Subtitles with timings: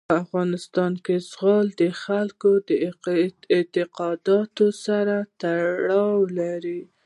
[0.09, 2.69] په افغانستان کې زغال د خلکو د
[3.55, 6.81] اعتقاداتو سره تړاو لري.